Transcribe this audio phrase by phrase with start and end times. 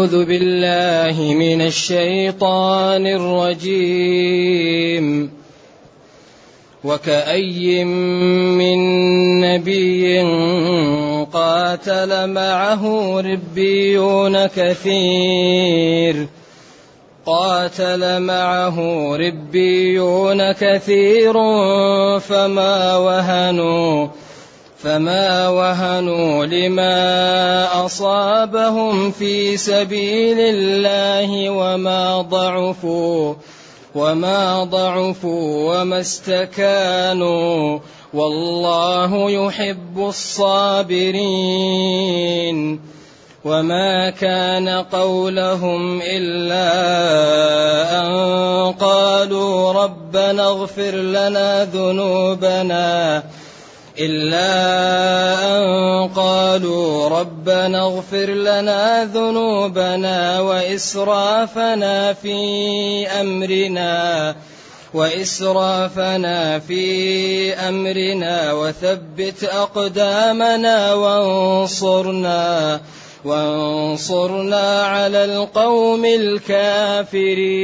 [0.00, 5.30] أعوذ بالله من الشيطان الرجيم.
[6.84, 8.80] وكأي من
[9.40, 10.22] نبي
[11.32, 16.26] قاتل معه ربيون كثير.
[17.26, 18.78] قاتل معه
[19.16, 21.32] ربيون كثير
[22.20, 24.08] فما وهنوا
[24.82, 33.34] فما وهنوا لما اصابهم في سبيل الله وما ضعفوا
[33.94, 37.78] وما ضعفوا وما استكانوا
[38.14, 41.20] والله يحب الصابرين
[43.44, 46.70] وما كان قولهم الا
[48.00, 53.22] ان قالوا ربنا اغفر لنا ذنوبنا
[54.00, 54.48] إلا
[55.56, 64.36] أن قالوا ربنا اغفر لنا ذنوبنا وإسرافنا في أمرنا
[64.94, 72.80] وإسرافنا في أمرنا وثبت أقدامنا وانصرنا
[73.24, 77.60] وانصرنا على القوم الكافرين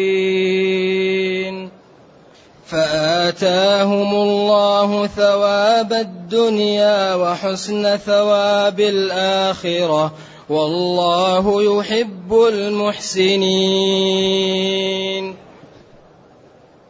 [3.27, 10.15] فآتاهم الله ثواب الدنيا وحسن ثواب الآخرة
[10.49, 13.37] والله يحب المحسنين.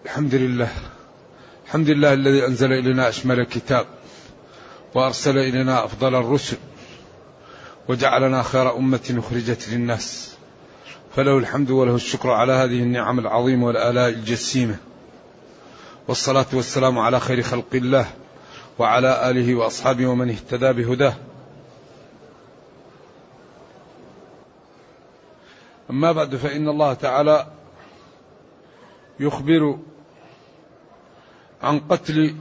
[0.04, 0.68] الحمد لله
[1.66, 3.86] الحمد لله الذي أنزل إلينا أشمل الكتاب
[4.94, 6.56] وأرسل إلينا أفضل الرسل
[7.88, 10.36] وجعلنا خير أمة أخرجت للناس.
[11.16, 14.76] فله الحمد وله الشكر على هذه النعم العظيمة والآلاء الجسيمة.
[16.08, 18.06] والصلاة والسلام على خير خلق الله
[18.78, 21.14] وعلى آله وأصحابه ومن اهتدى بهداه.
[25.90, 27.46] أما بعد فإن الله تعالى
[29.20, 29.78] يخبر
[31.62, 32.36] عن قتل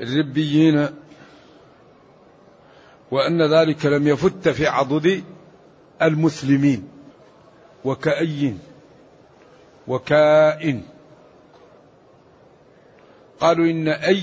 [0.00, 0.88] الربيين
[3.10, 5.24] وأن ذلك لم يفت في عضد
[6.02, 6.88] المسلمين
[7.84, 8.54] وكأي
[9.88, 10.82] وكائن.
[13.40, 14.22] قالوا إن أي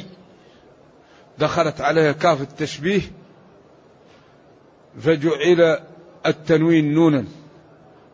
[1.38, 3.02] دخلت عليها كاف التشبيه
[5.00, 5.80] فجعل
[6.26, 7.26] التنوين نونا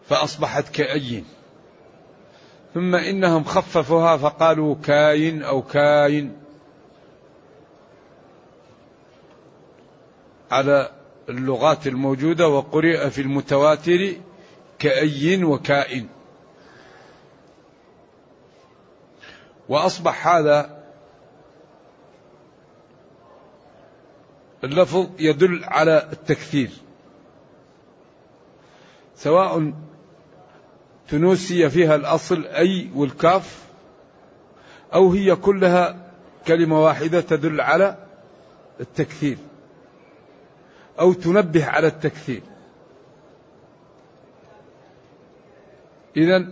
[0.09, 1.23] فأصبحت كأي
[2.73, 6.37] ثم إنهم خففوها فقالوا كاين أو كاين
[10.51, 10.91] على
[11.29, 14.13] اللغات الموجودة وقرئ في المتواتر
[14.79, 16.07] كأي وكائن.
[19.69, 20.72] وأصبح هذا
[24.63, 26.69] اللفظ يدل على التكثير
[29.15, 29.73] سواء
[31.09, 33.63] تنوسي فيها الأصل أي والكاف
[34.93, 36.11] أو هي كلها
[36.47, 37.97] كلمة واحدة تدل على
[38.79, 39.37] التكثير
[40.99, 42.41] أو تنبه على التكثير
[46.17, 46.47] إذا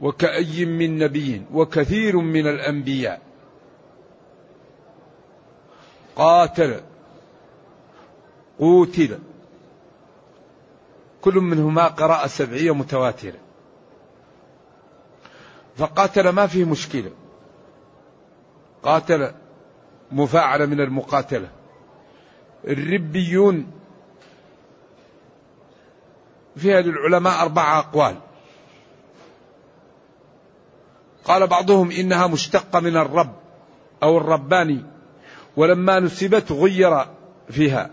[0.00, 3.20] وكأي من نبي وكثير من الأنبياء
[6.16, 6.80] قاتل
[8.58, 9.18] قوتل.
[11.20, 13.38] كل منهما قراءة سبعية متواترة.
[15.76, 17.10] فقاتل ما فيه مشكلة.
[18.82, 19.32] قاتل
[20.12, 21.48] مفاعلة من المقاتلة.
[22.64, 23.70] الربيون
[26.56, 28.16] فيها للعلماء أربعة أقوال.
[31.24, 33.34] قال بعضهم إنها مشتقة من الرب
[34.02, 34.93] أو الرباني.
[35.56, 37.06] ولما نسبت غير
[37.50, 37.90] فيها.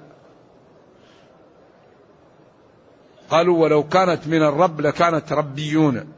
[3.30, 6.14] قالوا ولو كانت من الرب لكانت ربيون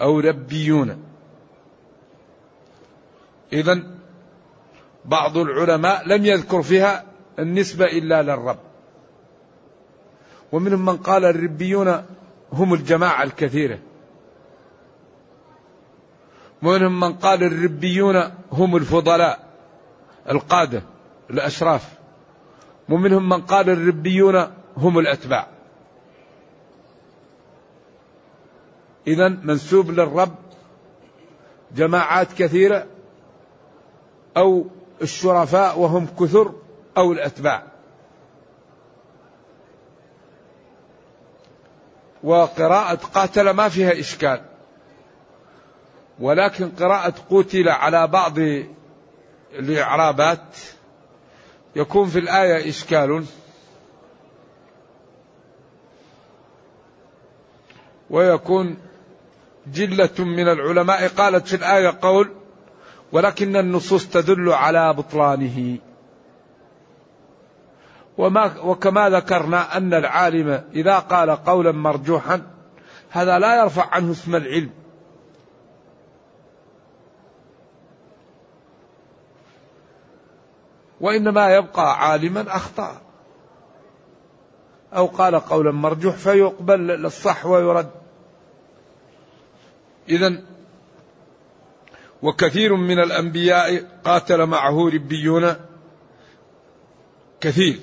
[0.00, 1.02] أو ربيون.
[3.52, 3.82] إذا
[5.04, 7.04] بعض العلماء لم يذكر فيها
[7.38, 8.58] النسبة إلا للرب.
[10.52, 12.04] ومنهم من قال الربيون
[12.52, 13.78] هم الجماعة الكثيرة.
[16.62, 18.22] ومنهم من قال الربيون
[18.52, 19.43] هم الفضلاء.
[20.30, 20.82] القادة
[21.30, 21.88] الأشراف.
[22.88, 25.46] ومنهم من قال الربيون هم الأتباع.
[29.06, 30.34] إذا منسوب للرب
[31.76, 32.86] جماعات كثيرة
[34.36, 34.66] أو
[35.02, 36.54] الشرفاء وهم كثر
[36.96, 37.62] أو الأتباع.
[42.24, 44.40] وقراءة قاتل ما فيها إشكال.
[46.20, 48.38] ولكن قراءة قتل على بعض
[49.58, 50.56] الإعرابات
[51.76, 53.24] يكون في الآية إشكال.
[58.10, 58.76] ويكون
[59.66, 62.30] جلة من العلماء قالت في الآية قول
[63.12, 65.78] ولكن النصوص تدل على بطلانه
[68.18, 72.42] وما وكما ذكرنا أن العالم إذا قال قولا مرجوحا
[73.10, 74.70] هذا لا يرفع عنه اسم العلم.
[81.04, 83.00] وإنما يبقى عالما أخطأ.
[84.92, 87.90] أو قال قولا مرجوح فيقبل للصح ويرد.
[90.08, 90.42] إذا
[92.22, 95.54] وكثير من الأنبياء قاتل معه ربيون
[97.40, 97.80] كثير.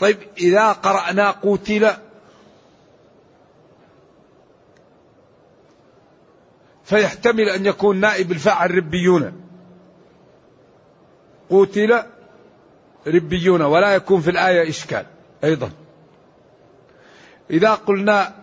[0.00, 1.90] طيب إذا قرأنا قتل
[6.84, 9.42] فيحتمل أن يكون نائب الفاعل ربيون.
[11.50, 12.02] قتل
[13.06, 15.06] ربيون ولا يكون في الآية إشكال
[15.44, 15.70] أيضا.
[17.50, 18.34] إذا قلنا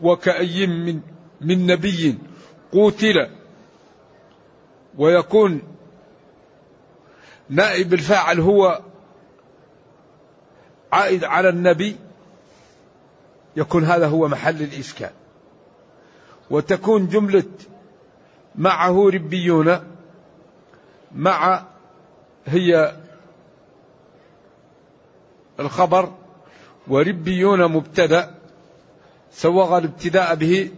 [0.00, 1.00] وكأي من
[1.40, 2.18] من نبي
[2.72, 3.30] قتل
[4.98, 5.62] ويكون
[7.48, 8.80] نائب الفاعل هو
[10.92, 11.96] عائد على النبي
[13.56, 15.10] يكون هذا هو محل الإشكال.
[16.50, 17.44] وتكون جملة
[18.54, 19.78] معه ربيون
[21.14, 21.64] مع
[22.46, 22.96] هي
[25.60, 26.12] الخبر
[26.88, 28.34] وربيون مبتدأ
[29.30, 30.70] سوغ الابتداء به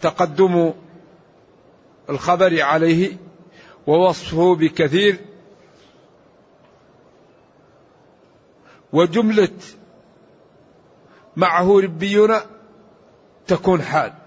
[0.00, 0.72] تقدم
[2.10, 3.16] الخبر عليه
[3.86, 5.16] ووصفه بكثير.
[8.92, 9.58] وجملة
[11.36, 12.36] معه ربيون
[13.46, 14.19] تكون حال.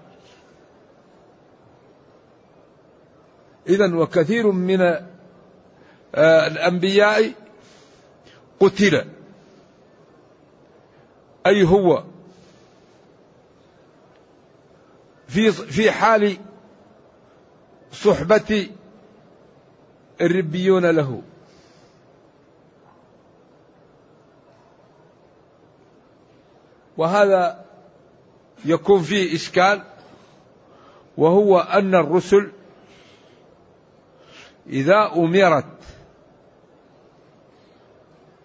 [3.68, 4.80] إذا وكثير من
[6.14, 7.32] آه، الأنبياء
[8.60, 9.04] قتل.
[11.46, 12.04] أي هو؟
[15.28, 16.36] في في حال
[17.92, 18.68] صحبة
[20.20, 21.22] الربيون له.
[26.96, 27.64] وهذا
[28.64, 29.82] يكون فيه إشكال
[31.16, 32.52] وهو أن الرسل
[34.66, 35.64] إذا أمرت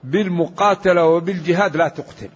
[0.04, 2.30] بالمقاتلة وبالجهاد لا تقتل.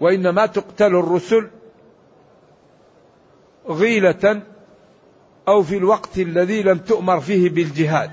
[0.00, 1.50] وإنما تقتل الرسل
[3.68, 4.42] غيلة
[5.48, 8.10] أو في الوقت الذي لم تؤمر فيه بالجهاد.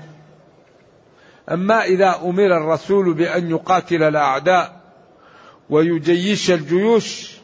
[1.50, 4.80] أما إذا أمر الرسول بأن يقاتل الأعداء
[5.70, 7.36] ويجيش الجيوش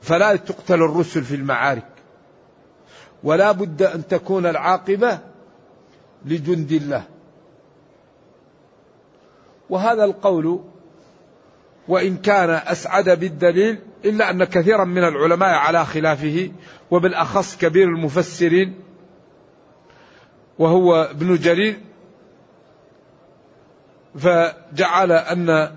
[0.00, 1.91] فلا تقتل الرسل في المعارك.
[3.24, 5.18] ولا بد أن تكون العاقبة
[6.24, 7.04] لجند الله.
[9.70, 10.60] وهذا القول
[11.88, 16.50] وإن كان أسعد بالدليل إلا أن كثيرا من العلماء على خلافه
[16.90, 18.74] وبالأخص كبير المفسرين
[20.58, 21.80] وهو ابن جرير
[24.18, 25.72] فجعل أن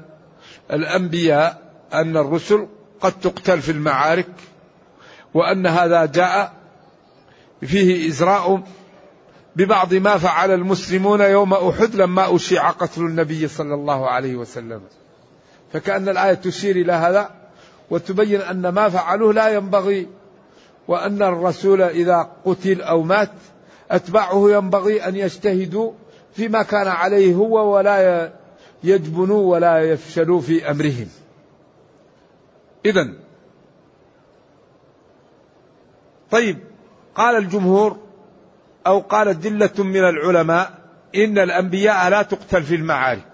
[0.73, 1.61] الأنبياء
[1.93, 2.67] أن الرسل
[3.01, 4.29] قد تقتل في المعارك
[5.33, 6.53] وأن هذا جاء
[7.61, 8.63] فيه إزراء
[9.55, 14.81] ببعض ما فعل المسلمون يوم أحد لما أشيع قتل النبي صلى الله عليه وسلم.
[15.73, 17.29] فكأن الآية تشير إلى هذا
[17.89, 20.07] وتبين أن ما فعلوه لا ينبغي
[20.87, 23.31] وأن الرسول إذا قتل أو مات
[23.91, 25.91] أتباعه ينبغي أن يجتهدوا
[26.33, 28.31] فيما كان عليه هو ولا
[28.83, 31.07] يجبنوا ولا يفشلوا في أمرهم.
[32.85, 33.13] إذا
[36.31, 36.59] طيب
[37.15, 37.97] قال الجمهور
[38.87, 40.71] أو قالت جلة من العلماء
[41.15, 43.31] إن الأنبياء لا تقتل في المعارك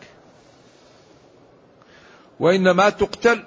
[2.39, 3.43] وإنما تقتل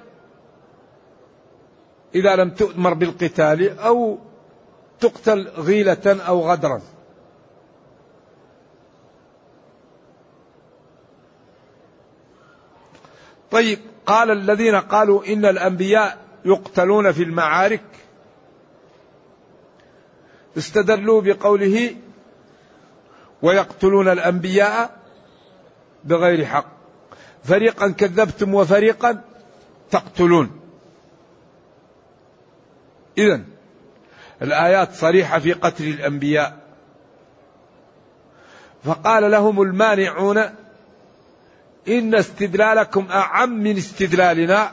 [2.15, 4.19] إذا لم تؤمر بالقتال أو
[5.01, 6.83] تقتل غيلة أو غدرا.
[13.51, 17.85] طيب قال الذين قالوا إن الأنبياء يقتلون في المعارك
[20.59, 21.97] استدلوا بقوله
[23.43, 24.97] ويقتلون الأنبياء
[26.05, 26.67] بغير حق.
[27.45, 29.23] فريقا كذبتم وفريقا
[29.91, 30.61] تقتلون.
[33.19, 33.41] إذا
[34.43, 36.59] الآيات صريحة في قتل الأنبياء.
[38.85, 40.39] فقال لهم المانعون
[41.89, 44.73] إن استدلالكم أعم من استدلالنا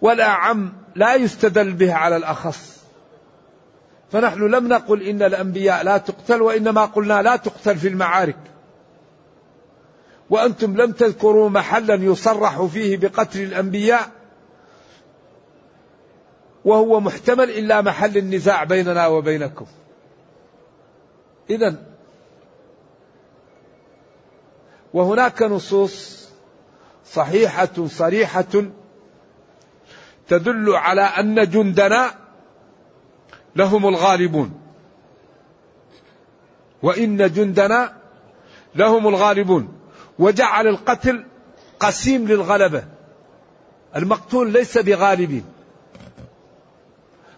[0.00, 2.77] والأعم لا يستدل به على الأخص.
[4.12, 8.38] فنحن لم نقل إن الأنبياء لا تقتل وإنما قلنا لا تقتل في المعارك.
[10.30, 14.10] وأنتم لم تذكروا محلا يصرح فيه بقتل الأنبياء
[16.64, 19.66] وهو محتمل إلا محل النزاع بيننا وبينكم.
[21.50, 21.74] إذا
[24.94, 26.28] وهناك نصوص
[27.04, 28.64] صحيحة صريحة
[30.28, 32.14] تدل على أن جندنا
[33.58, 34.60] لهم الغالبون.
[36.82, 37.96] وإن جندنا
[38.74, 39.68] لهم الغالبون.
[40.18, 41.24] وجعل القتل
[41.80, 42.84] قسيم للغلبة.
[43.96, 45.44] المقتول ليس بغالب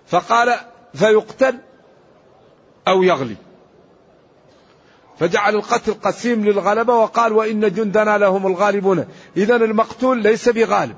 [0.07, 0.55] فقال
[0.95, 1.59] فيقتل
[2.89, 3.37] أو يغلب.
[5.19, 9.07] فجعل القتل قسيم للغلبة وقال وإن جندنا لهم الغالبون.
[9.37, 10.97] إذا المقتول ليس بغالب.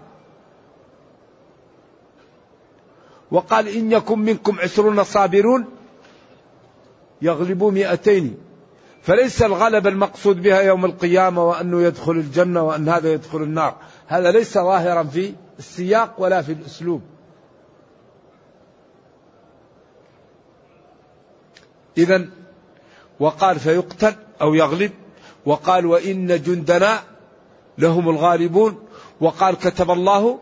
[3.33, 5.65] وقال إن يكن منكم عشرون صابرون
[7.23, 8.37] يغلبوا مئتين.
[9.03, 13.77] فليس الغلبة المقصود بها يوم القيامة وأنه يدخل الجنة وأن هذا يدخل النار.
[14.07, 17.03] هذا ليس ظاهرا في السياق ولا في الأسلوب.
[21.99, 22.29] إذا
[23.21, 24.93] وقال فيقتل أو يغلب.
[25.47, 26.99] وقال وإن جندنا
[27.79, 28.79] لهم الغالبون.
[29.21, 30.39] وقال كتب الله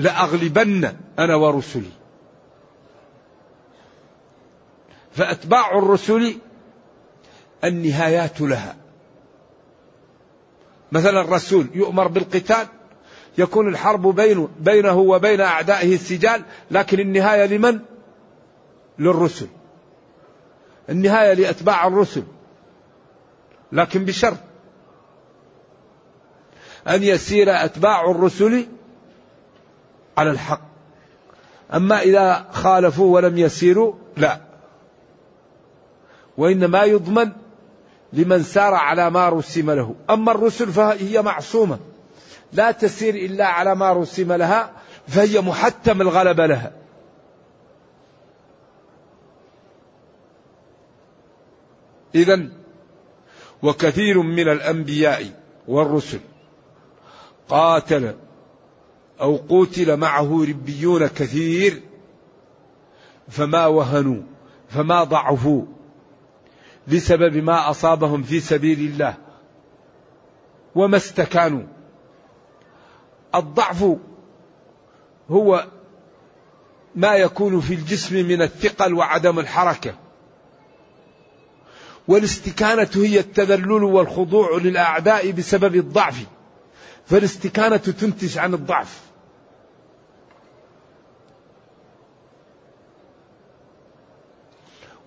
[0.00, 1.90] لأغلبن أنا ورسلي.
[5.12, 6.36] فأتباع الرسل
[7.64, 8.76] النهايات لها.
[10.92, 12.66] مثلا الرسول يؤمر بالقتال
[13.38, 17.80] يكون الحرب بينه, بينه وبين أعدائه السجال لكن النهاية لمن؟
[18.98, 19.48] للرسل.
[20.88, 22.24] النهاية لأتباع الرسل
[23.72, 24.38] لكن بشرط
[26.88, 28.66] أن يسير أتباع الرسل
[30.20, 30.60] على الحق.
[31.74, 34.40] أما إذا خالفوا ولم يسيروا لا.
[36.36, 37.32] وإنما يضمن
[38.12, 39.94] لمن سار على ما رسم له.
[40.10, 41.78] أما الرسل فهي معصومة.
[42.52, 44.70] لا تسير إلا على ما رسم لها
[45.08, 46.72] فهي محتم الغلبة لها.
[52.14, 52.48] إذا
[53.62, 55.26] وكثير من الأنبياء
[55.68, 56.20] والرسل
[57.48, 58.14] قاتل
[59.20, 61.82] أو قتل معه ربيون كثير
[63.28, 64.22] فما وهنوا
[64.68, 65.64] فما ضعفوا
[66.88, 69.14] بسبب ما أصابهم في سبيل الله
[70.74, 71.62] وما استكانوا.
[73.34, 73.84] الضعف
[75.30, 75.66] هو
[76.94, 79.94] ما يكون في الجسم من الثقل وعدم الحركة.
[82.08, 86.26] والاستكانة هي التذلل والخضوع للأعداء بسبب الضعف
[87.06, 89.09] فالاستكانة تنتج عن الضعف.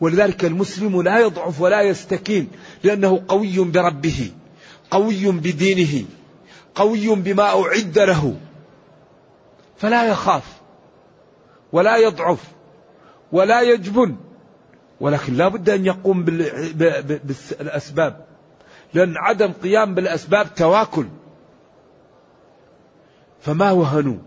[0.02, 2.52] ولذلك المسلم لا يضعف ولا يستكين
[2.84, 4.32] لأنه قوي بربه
[4.92, 6.06] قوي بدينه
[6.76, 8.36] قوي بما أعد له.
[9.78, 10.62] فلا يخاف
[11.72, 12.44] ولا يضعف
[13.32, 14.16] ولا يجبن
[15.00, 18.26] ولكن لا بد أن يقوم بالأسباب.
[18.94, 21.08] لأن عدم قيام بالأسباب تواكل.
[23.42, 24.18] فما وهنوا؟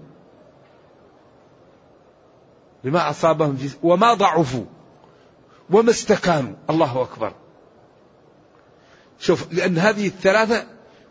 [2.84, 4.64] لما أصابهم وما ضعفوا؟
[5.70, 6.54] وما استكانوا.
[6.70, 7.32] الله أكبر.
[9.18, 10.66] شوف لأن هذه الثلاثة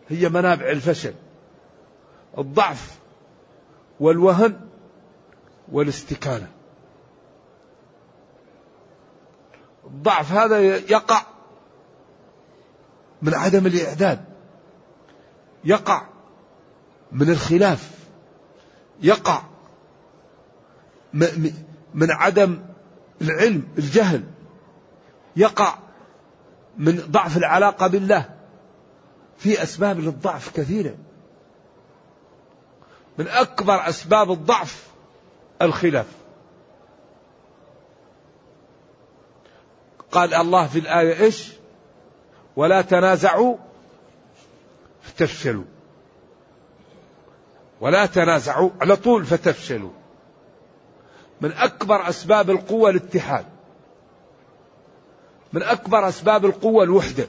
[0.09, 1.13] هي منابع الفشل.
[2.37, 2.97] الضعف
[3.99, 4.59] والوهن
[5.71, 6.51] والاستكانة.
[9.85, 11.21] الضعف هذا يقع
[13.21, 14.25] من عدم الإعداد.
[15.63, 16.07] يقع
[17.11, 17.91] من الخلاف.
[19.01, 19.41] يقع
[21.93, 22.59] من عدم
[23.21, 24.23] العلم الجهل.
[25.35, 25.77] يقع
[26.77, 28.29] من ضعف العلاقة بالله
[29.37, 30.95] في أسباب للضعف كثيرة.
[33.17, 34.87] من أكبر أسباب الضعف
[35.61, 36.07] الخلاف.
[40.11, 41.51] قال الله في الآية إيش؟
[42.55, 43.57] ولا تنازعوا
[45.01, 45.63] فتفشلوا
[47.81, 49.91] ولا تنازعوا على طول فتفشلوا
[51.41, 53.54] من أكبر أسباب القوة الاتحاد.
[55.55, 57.27] من أكبر أسباب القوة الوحدة.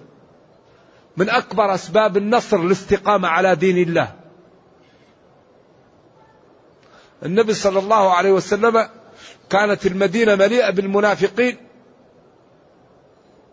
[1.16, 4.14] من أكبر أسباب النصر الاستقامة على دين الله.
[7.25, 8.88] النبي صلى الله عليه وسلم
[9.50, 11.56] كانت المدينة مليئة بالمنافقين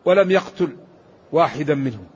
[0.05, 0.77] ولم يقتل
[1.31, 2.07] واحدا منهم.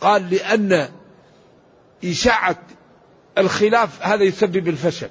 [0.00, 0.88] قال لأن
[2.04, 2.58] إشاعة
[3.38, 5.10] الخلاف هذا يسبب الفشل.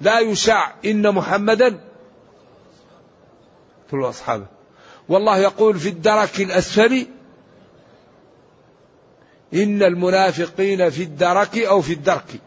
[0.00, 1.89] لا يشاع إن محمدا
[3.90, 4.46] قتلوا أصحابه.
[5.08, 7.06] والله يقول في الدرك الأسفل
[9.54, 12.40] إن المنافقين في الدرك أو في الدرك.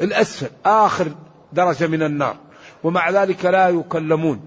[0.00, 1.14] الأسفل آخر
[1.52, 2.36] درجة من النار.
[2.84, 4.40] ومع ذلك لا يكلمون.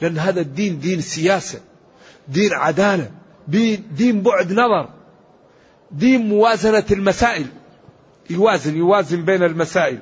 [0.00, 1.60] لأن هذا الدين دين سياسة
[2.28, 3.10] دين عدالة
[3.48, 4.88] دين بعد نظر
[5.90, 7.46] دين موازنة المسائل.
[8.30, 9.98] يوازن يوازن بين المسائل.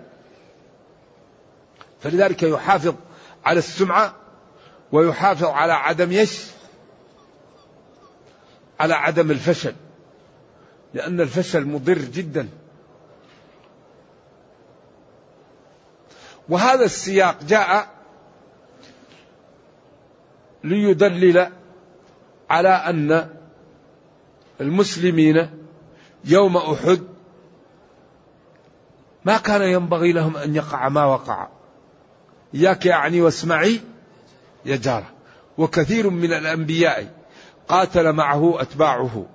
[2.01, 2.95] فلذلك يحافظ
[3.45, 4.28] على السمعة
[4.93, 6.47] ويحافظ على عدم يش
[8.81, 9.75] على عدم الفشل
[10.95, 12.49] لأن الفشل مضر جدا.
[16.49, 17.89] وهذا السياق جاء
[20.65, 21.53] ليدلل
[22.51, 23.29] على أن
[24.61, 25.51] المسلمين
[26.25, 27.03] يوم أحد
[29.25, 31.49] ما كان ينبغي لهم أن يقع ما وقع.
[32.55, 33.81] إياك يعني واسمعي.
[34.69, 35.11] يا جارة
[35.59, 37.15] وكثير من الأنبياء
[37.69, 39.27] قاتل معه أتباعه.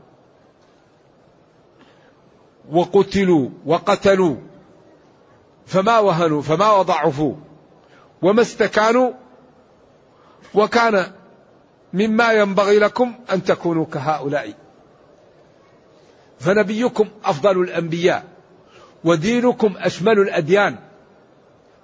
[2.71, 4.35] وقتلوا وقتلوا.
[5.65, 7.35] فما وهنوا فما وضعفوا
[8.21, 9.11] وما استكانوا.
[10.53, 11.11] وكان
[11.93, 14.53] مما ينبغي لكم أن تكونوا كهؤلاء.
[16.39, 18.23] فنبيكم أفضل الأنبياء.
[19.03, 20.79] ودينكم أشمل الأديان.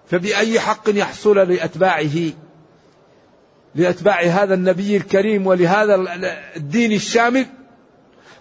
[0.07, 2.31] فبأي حق يحصل لأتباعه؟
[3.75, 5.95] لأتباع هذا النبي الكريم ولهذا
[6.55, 7.45] الدين الشامل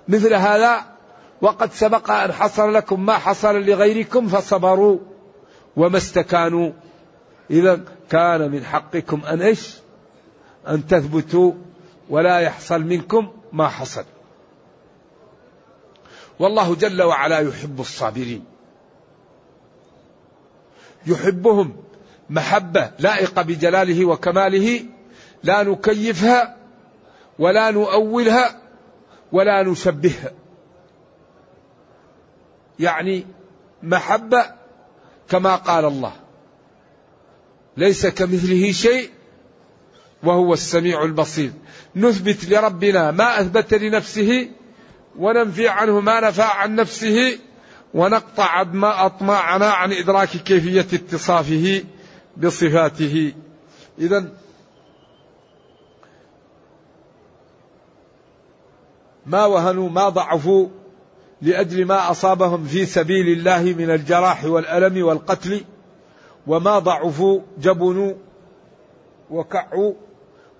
[0.09, 0.85] مثل هذا
[1.41, 4.99] وقد سبق أن حصل لكم ما حصل لغيركم فصبروا
[5.77, 6.73] وما استكانوا.
[7.51, 7.81] إذا
[8.11, 9.75] كان من حقكم أن إيش؟
[10.69, 11.53] أن تثبتوا
[12.09, 14.05] ولا يحصل منكم ما حصل.
[16.39, 18.45] والله جل وعلا يحب الصابرين.
[21.07, 21.77] يحبهم
[22.31, 24.85] محبة لائقة بجلاله وكماله
[25.43, 26.57] لا نكيفها
[27.39, 28.61] ولا نؤولها
[29.33, 30.33] ولا نشبهها
[32.79, 33.27] يعني
[33.83, 34.45] محبة
[35.29, 36.13] كما قال الله.
[37.77, 39.11] ليس كمثله شيء
[40.23, 41.53] وهو السميع البصير.
[41.97, 44.51] نثبت لربنا ما أثبت لنفسه
[45.19, 47.39] وننفي عنه ما نفى عن نفسه
[47.95, 51.85] ونقطع ما أطماعنا عن إدراك كيفية اتصافه
[52.37, 53.33] بصفاته.
[53.99, 54.33] اذا
[59.29, 60.69] ما وهنوا ما ضعفوا
[61.43, 65.65] لأجل ما أصابهم في سبيل الله من الجراح والألم والقتل
[66.47, 68.15] وما ضعفوا جبنوا
[69.31, 69.93] وكعوا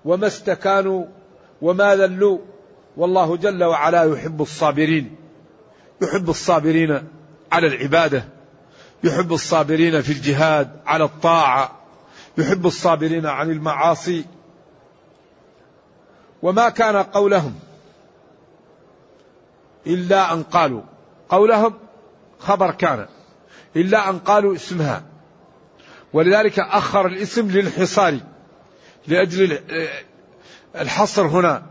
[0.05, 1.05] وما استكانوا
[1.61, 2.39] وما ذلوا.
[2.97, 5.15] والله جل وعلا يحب الصابرين
[6.01, 7.07] يحب الصابرين
[7.51, 8.23] على العبادة
[9.03, 11.79] يحب الصابرين في الجهاد على الطاعة
[12.37, 14.25] يحب الصابرين عن المعاصي.
[16.41, 17.55] وما كان قولهم
[19.87, 20.81] إلا أن قالوا
[21.29, 21.73] قولهم
[22.39, 23.07] خبر كان
[23.75, 25.03] إلا أن قالوا اسمها.
[26.13, 28.19] ولذلك أخر الاسم للحصار
[29.07, 29.59] لأجل
[30.75, 31.65] الحصر هنا.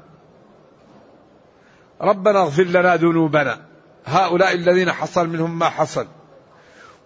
[2.01, 3.61] ربنا اغفر لنا ذنوبنا
[4.07, 6.07] هؤلاء الذين حصل منهم ما حصل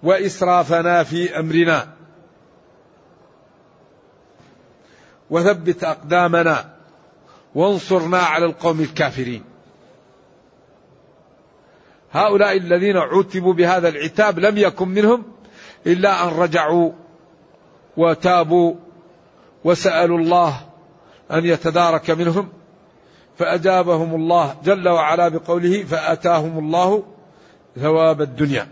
[0.03, 1.93] وإسرافنا في أمرنا.
[5.31, 6.77] وثبت أقدامنا
[7.55, 9.52] وانصرنا على القوم الكافرين.
[12.13, 15.23] هؤلاء الذين عتبوا بهذا العتاب لم يكن منهم
[15.87, 16.93] إلا أن رجعوا
[17.97, 18.75] وتابوا
[19.65, 20.61] وسألوا الله
[21.31, 22.49] أن يتدارك منهم
[23.39, 27.03] فأجابهم الله جل وعلا بقوله فأتاهم الله
[27.77, 28.69] ثواب الدنيا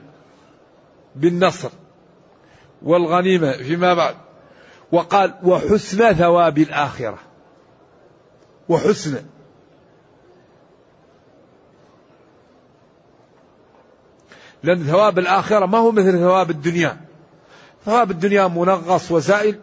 [1.17, 1.71] بالنصر
[2.83, 4.15] والغنيمة فيما بعد
[4.93, 7.19] وقال وحسن ثواب الآخرة
[8.69, 9.23] وحسن
[14.63, 17.01] لأن ثواب الآخرة ما هو مثل ثواب الدنيا.
[17.85, 19.59] ثواب الدنيا منغص وزائل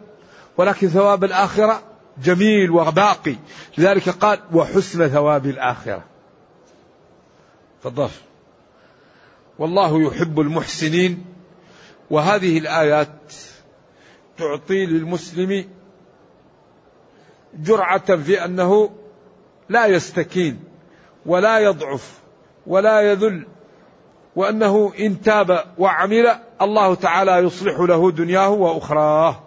[0.56, 1.82] ولكن ثواب الآخرة
[2.22, 3.36] جميل وباقي.
[3.78, 6.04] لذلك قال وحسن ثواب الآخرة.
[7.82, 8.08] تفضل.
[9.58, 11.24] والله يحب المحسنين
[12.10, 13.34] وهذه الآيات
[14.38, 15.68] تعطي للمسلم
[17.54, 18.90] جرعة في أنه
[19.68, 20.60] لا يستكين
[21.26, 22.18] ولا يضعف
[22.66, 23.46] ولا يذل
[24.38, 26.26] وأنه إن تاب وعمل
[26.62, 29.40] الله تعالى يصلح له دنياه وأخراه.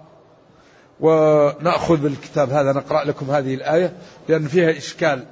[0.99, 3.93] ونأخذ الكتاب هذا نقرأ لكم هذه الآية
[4.29, 5.23] لأن فيها إشكال.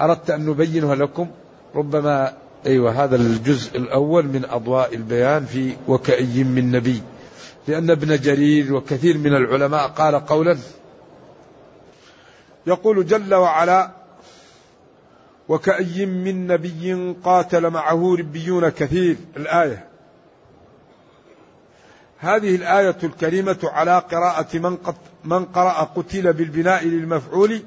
[0.00, 1.28] أردت أن نبينها لكم.
[1.74, 2.32] ربما
[2.66, 7.02] أيوة هذا الجزء الأول من أضواء البيان في وكأي من نبي.
[7.68, 10.58] لأن ابن جرير وكثير من العلماء قال قولا
[12.66, 13.90] يقول جل وعلا
[15.48, 19.16] وكأي من نبي قاتل معه ربيون كثير.
[19.36, 19.88] الآية.
[22.18, 27.62] هذه الآية الكريمة على قراءة من, قط من قرأ قتل بالبناء للمفعول.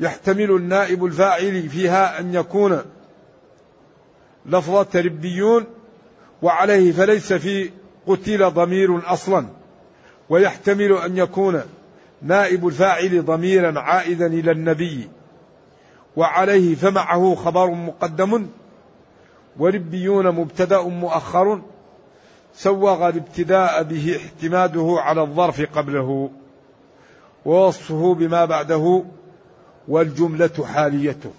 [0.00, 2.82] يحتمل النائب الفاعل فيها أن يكون
[4.46, 5.64] لفظة ربيون
[6.42, 7.70] وعليه فليس في
[8.06, 9.46] قتل ضمير أصلا.
[10.28, 11.62] ويحتمل أن يكون
[12.22, 15.08] نائب الفاعل ضميرا عائدا إلى النبي.
[16.16, 18.46] وعليه فمعه خبر مقدم
[19.58, 21.62] وربيون مبتدأ مؤخر
[22.54, 26.30] سوغ الابتداء به احتماده على الظرف قبله
[27.44, 29.04] ووصفه بما بعده
[29.88, 31.30] والجملة حاليته.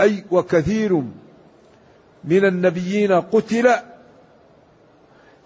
[0.00, 1.02] أي وكثير
[2.24, 3.70] من النبيين قتل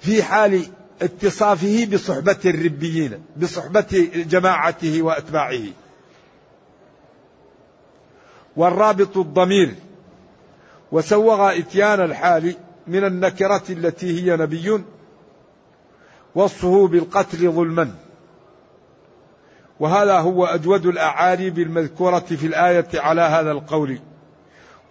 [0.01, 0.67] في حال
[1.03, 5.63] اتصافه بصحبة الربيين بصحبة جماعته وأتباعه.
[8.57, 9.75] والرابط الضمير.
[10.93, 12.55] وسوغ إتيان الحال
[12.87, 14.85] من النكرة التي هي نبي.
[16.35, 17.91] وصفه بالقتل ظلما.
[19.81, 23.99] وهذا هو أجود الأعاريب المذكورة في الآية على هذا القول.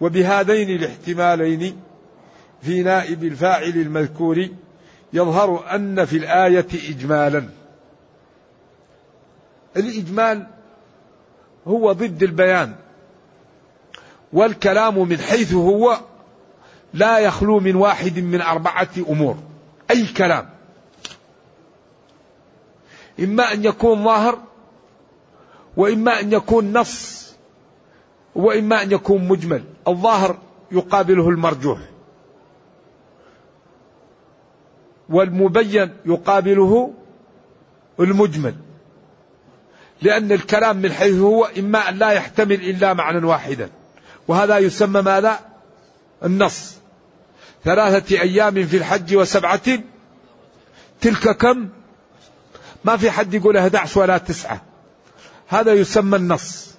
[0.00, 1.76] وبهذين الاحتمالين
[2.62, 4.48] في نائب الفاعل المذكور
[5.12, 7.48] يظهر أن في الآية إجمالا.
[9.76, 10.46] الإجمال
[11.66, 12.74] هو ضد البيان.
[14.32, 16.00] والكلام من حيث هو
[16.94, 19.36] لا يخلو من واحد من أربعة أمور.
[19.90, 20.48] أي كلام.
[23.20, 24.38] إما أن يكون ظاهر
[25.76, 27.26] وإما أن يكون نص
[28.34, 29.64] وإما أن يكون مجمل.
[29.88, 30.38] الظاهر
[30.72, 31.78] يقابله المرجوح.
[35.08, 36.92] والمبين يقابله
[38.00, 38.54] المجمل.
[40.02, 43.70] لأن الكلام من حيث هو إما أن لا يحتمل إلا معنى واحدا.
[44.28, 45.40] وهذا يسمى ماذا؟
[46.24, 46.74] النص.
[47.64, 49.78] ثلاثة أيام في الحج وسبعة.
[51.00, 51.68] تلك كم؟
[52.84, 54.62] ما في حد يقول 11 ولا تسعة.
[55.48, 56.74] هذا يسمى النص.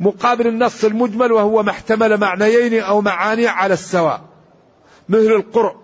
[0.00, 4.20] مقابل النص المجمل وهو ما احتمل معنيين أو معاني على السواء.
[5.08, 5.76] مثل القرء.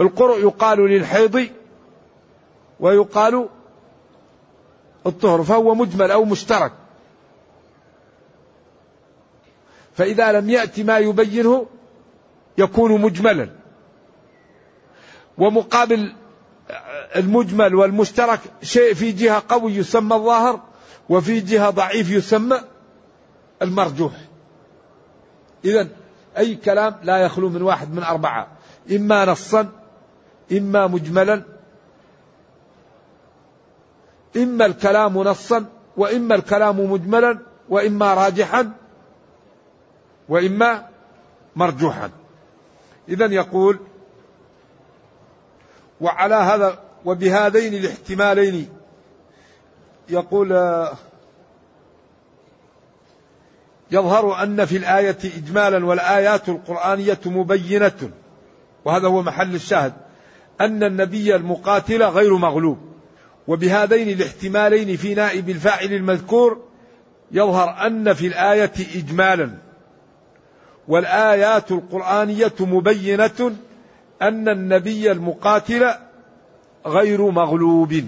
[0.00, 1.48] القرء يقال للحيض
[2.80, 3.48] ويقال
[5.06, 6.72] الطهر فهو مجمل أو مشترك.
[9.94, 11.66] فإذا لم يأتي ما يبينه
[12.58, 13.48] يكون مجملا.
[15.38, 16.12] ومقابل
[17.16, 20.60] المجمل والمشترك شيء في جهة قوي يسمى الظاهر
[21.08, 22.60] وفي جهة ضعيف يسمى
[23.62, 24.12] المرجوح.
[25.64, 25.88] إذا
[26.38, 28.48] أي كلام لا يخلو من واحد من أربعة.
[28.92, 29.68] إما نصا
[30.52, 31.42] إما مجملا.
[34.36, 35.64] إما الكلام نصا
[35.96, 38.72] وإما الكلام مجملا وإما راجحا.
[40.28, 40.88] وإما
[41.56, 42.10] مرجوحا.
[43.08, 43.78] إذا يقول
[46.00, 48.68] وعلى هذا وبهذين الاحتمالين
[50.08, 50.52] يقول
[53.90, 58.10] يظهر أن في الآية إجمالا والآيات القرآنية مبينة
[58.84, 59.92] وهذا هو محل الشاهد
[60.60, 62.78] أن النبي المقاتل غير مغلوب.
[63.48, 66.62] وبهذين الاحتمالين في نائب الفاعل المذكور
[67.32, 69.58] يظهر أن في الآية إجمالا.
[70.88, 73.56] والآيات القرآنية مبينة
[74.22, 75.90] أن النبي المقاتل
[76.86, 78.04] غير مغلوب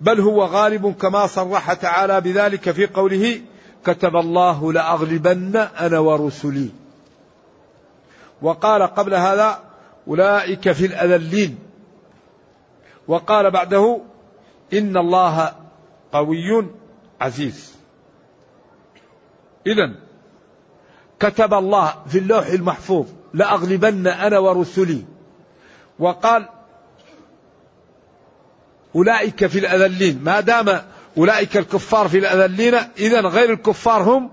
[0.00, 3.40] بل هو غالب كما صرح تعالى بذلك في قوله
[3.84, 6.70] كتب الله لأغلبن أنا ورسلي.
[8.42, 9.60] وقال قبل هذا
[10.08, 11.58] أولئك في الأذلين.
[13.08, 14.00] وقال بعده
[14.72, 15.52] إن الله
[16.12, 16.66] قوي
[17.20, 17.74] عزيز.
[19.66, 20.07] إذا
[21.20, 25.04] كتب الله في اللوح المحفوظ لأغلبن أنا ورسلي.
[25.98, 26.48] وقال
[28.94, 30.24] أولئك في الأذلين.
[30.24, 30.82] ما دام
[31.18, 34.30] أولئك الكفار في الأذلين إذا غير الكفار هم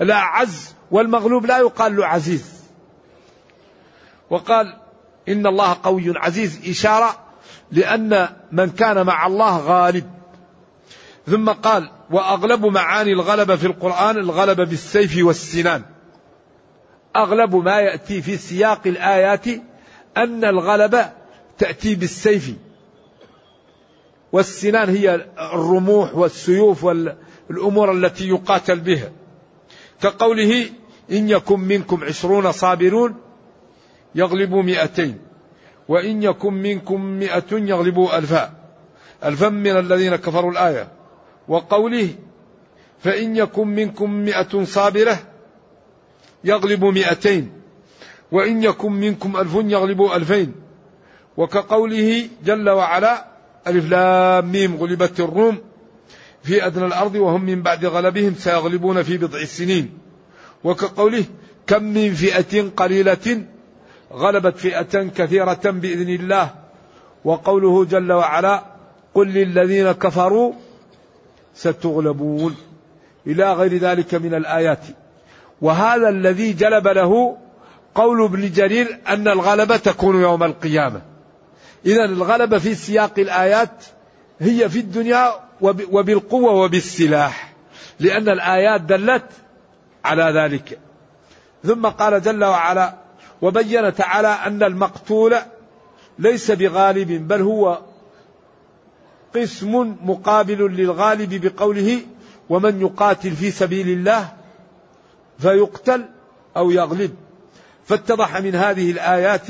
[0.00, 2.64] الأعز والمغلوب لا يقال له عزيز.
[4.30, 4.76] وقال
[5.28, 6.68] إن الله قوي عزيز.
[6.68, 7.18] إشارة
[7.72, 10.10] لأن من كان مع الله غالب.
[11.26, 15.93] ثم قال وأغلب معاني الغلبة في القرآن الغلبة بالسيف والسنان.
[17.16, 19.46] أغلب ما يأتي في سياق الآيات
[20.16, 21.12] أن الغلبة
[21.58, 22.54] تأتي بالسيف.
[24.32, 29.12] والسنان هي الرموح والسيوف والأمور التي يقاتل بها.
[30.02, 30.70] كقوله
[31.10, 33.14] إن يكن منكم عشرون صابرون
[34.14, 35.18] يغلبوا مئتين
[35.88, 38.52] وإن يكن منكم مئة يغلبوا ألفا.
[39.24, 40.88] الفم من الذين كفروا الآية.
[41.48, 42.08] وقوله
[42.98, 45.18] فإن يكن منكم مئة صابرة
[46.44, 47.52] يغلب مئتين
[48.32, 50.54] وإن يكن منكم ألف يغلب ألفين.
[51.36, 53.24] وكقوله جل وعلا
[53.66, 55.58] ألف لام ميم غلبت الروم
[56.42, 59.98] في أدنى الأرض وهم من بعد غلبهم سيغلبون في بضع سنين
[60.64, 61.24] وكقوله
[61.66, 63.44] كم من فئة قليلة
[64.12, 66.54] غلبت فئة كثيرة بإذن الله.
[67.24, 68.64] وقوله جل وعلا
[69.14, 70.52] قل للذين كفروا
[71.54, 72.56] ستغلبون.
[73.26, 74.80] إلى غير ذلك من الآيات.
[75.64, 77.36] وهذا الذي جلب له
[77.94, 81.02] قول ابن جرير أن الغلبة تكون يوم القيامة.
[81.86, 83.84] إذا الغلبة في سياق الآيات
[84.40, 85.32] هي في الدنيا
[85.90, 87.54] وبالقوة وبالسلاح
[88.00, 89.30] لأن الآيات دلت
[90.04, 90.78] على ذلك.
[91.64, 92.94] ثم قال جل وعلا
[93.42, 95.36] وبين تعالى أن المقتول
[96.18, 97.78] ليس بغالب بل هو
[99.34, 102.00] قسم مقابل للغالب بقوله
[102.48, 104.43] ومن يقاتل في سبيل الله
[105.38, 106.04] فيقتل
[106.56, 107.14] أو يغلب.
[107.84, 109.46] فاتضح من هذه الآيات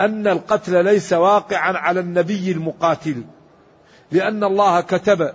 [0.00, 3.24] أن القتل ليس واقعا على النبي المقاتل
[4.12, 5.32] لأن الله كتب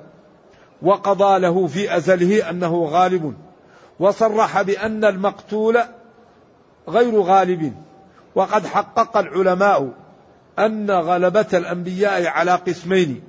[0.81, 3.33] وقضى له في أزله أنه غالب
[3.99, 5.79] وصرح بأن المقتول
[6.87, 7.73] غير غالب.
[8.35, 9.93] وقد حقق العلماء
[10.59, 13.23] أن غلبة الأنبياء على قسمين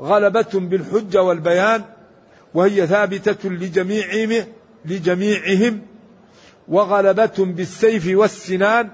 [0.00, 1.82] غلبة بالحجة والبيان
[2.54, 4.46] وهي ثابتة لجميعهم
[4.84, 5.80] لجميعهم
[6.68, 8.90] وغلبة بالسيف والسنان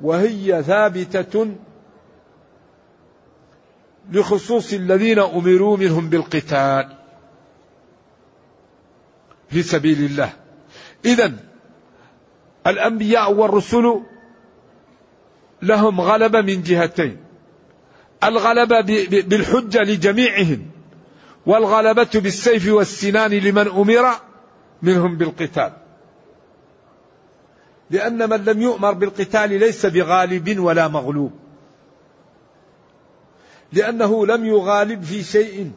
[0.00, 1.54] وهي ثابتة
[4.10, 6.96] لخصوص الذين أمروا منهم بالقتال
[9.50, 10.32] في سبيل الله.
[11.04, 11.32] إذا
[12.66, 14.02] الأنبياء والرسل
[15.62, 17.16] لهم غلبة من جهتين.
[18.24, 18.80] الغلبة
[19.22, 20.70] بالحجة لجميعهم
[21.46, 24.14] والغلبة بالسيف والسنان لمن أمر
[24.82, 25.72] منهم بالقتال.
[27.90, 31.32] لأن من لم يؤمر بالقتال ليس بغالب ولا مغلوب.
[33.72, 35.72] لأنه لم يغالب في شيء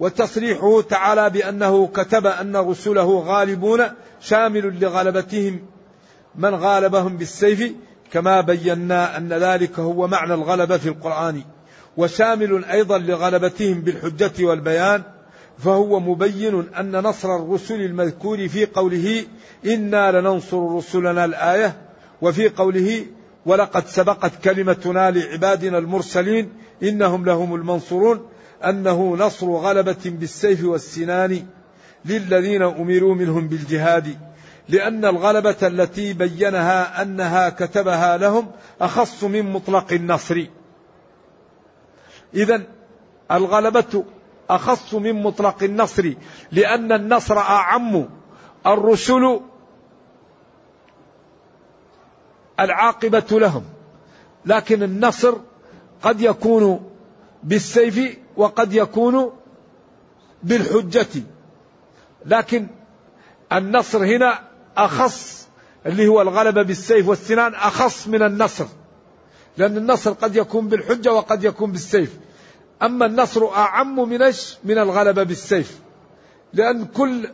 [0.00, 3.82] وتصريحه تعالى بأنه كتب أن رسله غالبون
[4.20, 5.60] شامل لغلبتهم
[6.34, 7.72] من غالبهم بالسيف
[8.12, 11.42] كما بينا أن ذلك هو معنى الغلبة في القرآن
[11.96, 15.02] وشامل أيضا لغلبتهم بالحجة والبيان
[15.58, 19.24] فهو مبين أن نصر الرسل المذكور في قوله
[19.66, 21.76] إنا لننصر رسلنا الآية
[22.22, 23.06] وفي قوله
[23.46, 28.28] ولقد سبقت كلمتنا لعبادنا المرسلين إنهم لهم المنصورون
[28.64, 31.46] أنه نصر غلبة بالسيف والسنان
[32.04, 34.16] للذين أمروا منهم بالجهاد
[34.68, 40.46] لأن الغلبة التي بينها أنها كتبها لهم أخص من مطلق النصر.
[42.34, 42.62] إذا
[43.30, 44.04] الغلبة
[44.50, 46.12] أخص من مطلق النصر
[46.52, 48.08] لأن النصر أعم.
[48.66, 49.40] الرسل
[52.60, 53.64] العاقبة لهم.
[54.46, 55.34] لكن النصر
[56.02, 56.90] قد يكون
[57.42, 59.32] بالسيف وقد يكون
[60.42, 61.22] بالحجة.
[62.26, 62.66] لكن
[63.52, 64.40] النصر هنا
[64.76, 65.48] أخص
[65.86, 68.66] اللي هو الغلبة بالسيف والسنان أخص من النصر.
[69.56, 72.18] لأن النصر قد يكون بالحجة وقد يكون بالسيف.
[72.82, 74.32] أما النصر أعم من
[74.64, 75.80] من الغلبة بالسيف.
[76.52, 77.28] لأن كل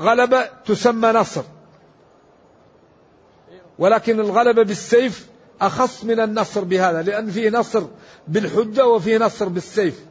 [0.00, 1.42] غلبة تسمى نصر.
[3.78, 5.28] ولكن الغلبة بالسيف
[5.60, 7.86] أخص من النصر بهذا لأن فيه نصر
[8.28, 10.04] بالحجة وفيه نصر بالسيف.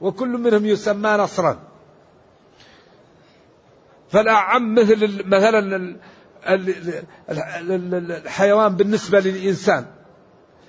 [0.00, 1.58] وكل منهم يسمى نصرا.
[4.10, 5.96] فالأعم مثل مثلا
[7.28, 9.95] الحيوان بالنسبة للإنسان.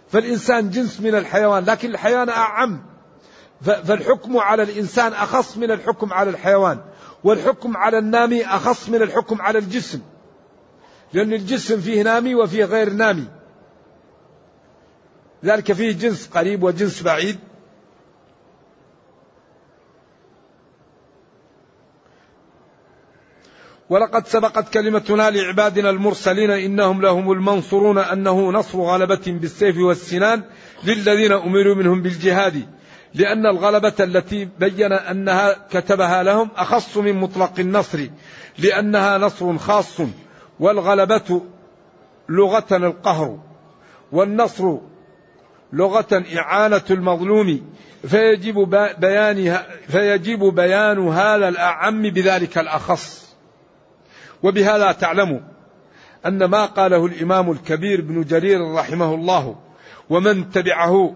[0.10, 2.86] فالإنسان جنس من الحيوان لكن الحيوان أعم.
[3.62, 6.80] فالحكم على الإنسان أخص من الحكم على الحيوان
[7.24, 10.02] والحكم على النامي أخص من الحكم على الجسم.
[11.14, 13.28] لأن الجسم فيه نامي وفيه غير نامي.
[15.46, 17.40] ذلك فيه جنس قريب وجنس بعيد.
[23.90, 30.44] ولقد سبقت كلمتنا لعبادنا المرسلين إنهم لهم المنصورون أنه نصر غلبة بالسيف والسنان
[30.84, 32.68] للذين امروا منهم بالجهاد
[33.14, 38.00] لأن الغلبة التي بين أنها كتبها لهم أخص من مطلق النصر
[38.60, 39.98] لأنها نصر خاص
[40.60, 41.42] والغلبة
[42.30, 43.40] لغة القهر
[44.12, 44.78] والنصر
[45.74, 47.62] لغة إعانة المظلوم
[48.08, 48.70] فيجب
[49.00, 53.27] بيان فيجب بيان هذا الأعم بذلك الأخص.
[54.44, 55.40] وبهذا تعلموا
[56.26, 59.56] أن ما قاله الإمام الكبير ابن جرير رحمه الله
[60.10, 61.16] ومن تبعه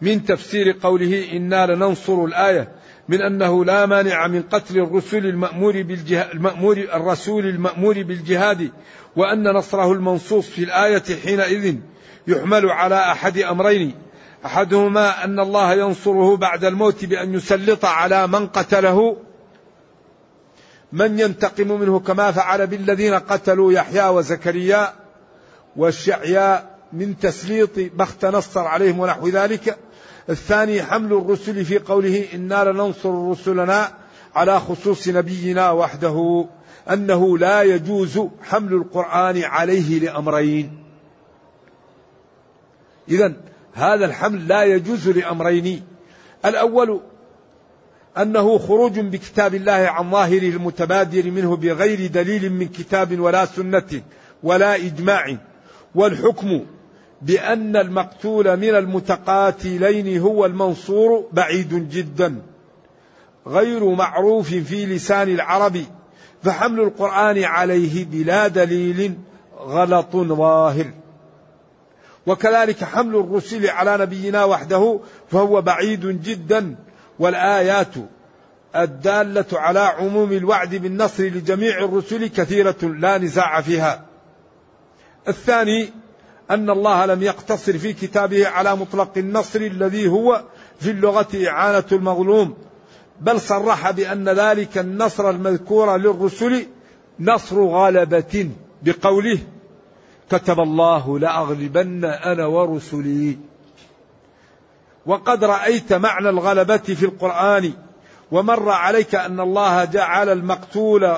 [0.00, 2.72] من تفسير قوله إنا لننصر الآية
[3.08, 8.70] من أنه لا مانع من قتل الرسول المأمور بالجهاد المأمور الرسول المأمور بالجهاد
[9.16, 11.76] وأن نصره المنصوص في الآية حينئذ
[12.26, 13.94] يحمل على أحد أمرين.
[14.46, 19.16] أحدهما أن الله ينصره بعد الموت بأن يسلط على من قتله
[20.92, 24.92] من ينتقم منه كما فعل بالذين قتلوا يحيى وزكريا
[25.76, 29.78] والشعياء من تسليط بخت نصر عليهم ونحو ذلك.
[30.30, 33.92] الثاني حمل الرسل في قوله إنا لننصر رسلنا
[34.34, 36.46] على خصوص نبينا وحده
[36.90, 40.84] أنه لا يجوز حمل القرآن عليه لأمرين.
[43.08, 43.32] إذا
[43.72, 45.82] هذا الحمل لا يجوز لأمرين.
[46.44, 47.00] الأول
[48.18, 54.02] أنه خروج بكتاب الله عن ظاهره المتبادر منه بغير دليل من كتاب ولا سنة
[54.42, 55.36] ولا إجماع.
[55.94, 56.66] والحكم
[57.22, 62.42] بأن المقتول من المتقاتلين هو المنصور بعيد جدا.
[63.46, 65.76] غير معروف في لسان العرب
[66.42, 69.14] فحمل القرآن عليه بلا دليل
[69.58, 70.86] غلط ظاهر.
[72.26, 76.76] وكذلك حمل الرسل على نبينا وحده فهو بعيد جدا.
[77.20, 77.94] والآيات
[78.76, 84.04] الدالة على عموم الوعد بالنصر لجميع الرسل كثيرة لا نزاع فيها.
[85.28, 85.90] الثاني
[86.50, 90.44] أن الله لم يقتصر في كتابه على مطلق النصر الذي هو
[90.80, 92.56] في اللغة إعانة المظلوم
[93.20, 96.66] بل صرح بأن ذلك النصر المذكور للرسل
[97.20, 98.50] نصر غلبة
[98.82, 99.38] بقوله
[100.30, 103.38] كتب الله لأغلبن أنا ورسلي
[105.06, 107.72] وقد رأيت معنى الغلبة في القرآن
[108.32, 111.16] ومر عليك أن الله جعل المقتول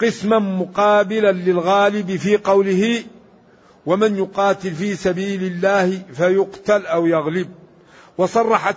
[0.00, 3.02] قسما مقابلا للغالب في قوله
[3.86, 7.50] ومن يقاتل في سبيل الله فيقتل أو يغلب
[8.18, 8.70] وصرح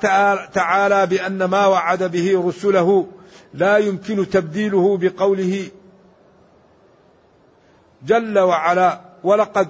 [0.53, 3.07] تعالى بأن ما وعد به رسله
[3.53, 5.67] لا يمكن تبديله بقوله
[8.05, 9.67] جل وعلا ولقد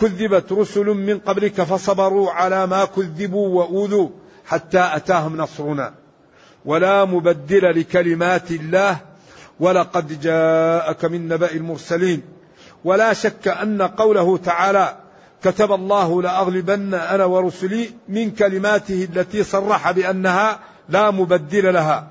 [0.00, 4.08] كذبت رسل من قبلك فصبروا على ما كذبوا وأوذوا
[4.46, 5.94] حتى أتاهم نصرنا.
[6.64, 8.96] ولا مبدل لكلمات الله
[9.60, 12.22] ولقد جاءك من نبأ المرسلين.
[12.84, 14.96] ولا شك أن قوله تعالى
[15.44, 22.10] كتب الله لأغلبن أنا ورسلي من كلماته التي صرح بأنها لا مبدل لها.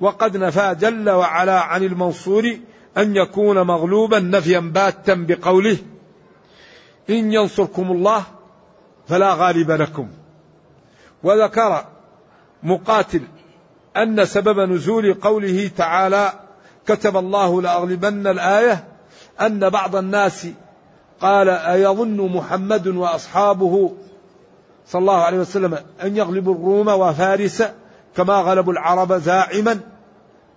[0.00, 2.56] وقد نفى جل وعلا عن المنصور
[2.96, 5.78] أن يكون مغلوبا نفيا باتا بقوله.
[7.10, 8.22] إن ينصركم الله
[9.08, 10.08] فلا غالب لكم.
[11.22, 11.84] وذكر
[12.62, 13.20] مقاتل
[13.96, 16.32] أن سبب نزول قوله تعالى
[16.86, 18.84] كتب الله لأغلبن الآية
[19.40, 20.46] أن بعض الناس
[21.20, 23.92] قال أيظن محمد وأصحابه
[24.86, 27.62] صلى الله عليه وسلم أن يغلبوا الروم وفارس
[28.16, 29.80] كما غلبوا العرب زاعما